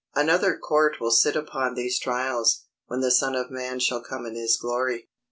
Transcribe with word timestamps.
Another 0.15 0.57
court 0.57 0.99
will 0.99 1.11
sit 1.11 1.35
upon 1.35 1.75
these 1.75 1.99
trials, 1.99 2.63
when 2.87 3.01
the 3.01 3.11
Son 3.11 3.35
of 3.35 3.51
Man 3.51 3.79
shall 3.79 4.01
come 4.01 4.25
in 4.25 4.33
his 4.33 4.57
glory. 4.57 5.09